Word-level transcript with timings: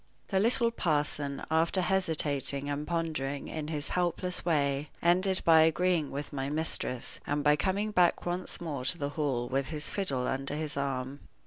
The 0.29 0.39
little 0.39 0.71
parson, 0.71 1.45
after 1.51 1.79
hesitating 1.81 2.71
and 2.71 2.87
pondering 2.87 3.47
in 3.47 3.67
his 3.67 3.89
helpless 3.89 4.43
way, 4.43 4.89
ended 4.99 5.43
by 5.45 5.61
agreeing 5.61 6.09
with 6.09 6.33
my 6.33 6.49
mistress, 6.49 7.19
and 7.27 7.43
by 7.43 7.55
coming 7.55 7.91
back 7.91 8.25
once 8.25 8.59
more 8.59 8.83
to 8.85 8.97
the 8.97 9.09
Hall 9.09 9.47
with 9.47 9.67
his 9.67 9.91
fiddle 9.91 10.27
under 10.27 10.55
his 10.55 10.75
arm. 10.75 11.19